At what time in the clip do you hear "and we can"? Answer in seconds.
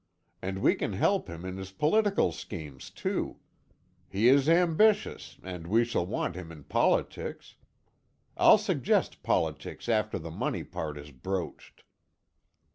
0.41-0.93